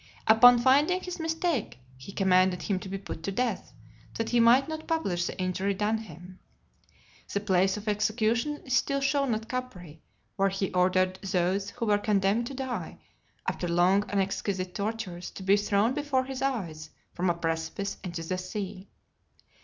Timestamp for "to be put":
2.79-3.21